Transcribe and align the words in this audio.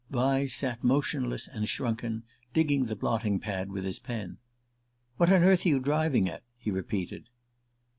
Vyse 0.09 0.49
sat 0.53 0.83
motionless 0.83 1.47
and 1.47 1.69
shrunken, 1.69 2.23
digging 2.53 2.85
the 2.85 2.95
blotting 2.95 3.39
pad 3.39 3.71
with 3.71 3.83
his 3.83 3.99
pen. 3.99 4.39
"What 5.17 5.29
on 5.31 5.43
earth 5.43 5.63
are 5.67 5.69
you 5.69 5.79
driving 5.79 6.27
at?" 6.27 6.41
he 6.57 6.71
repeated. 6.71 7.29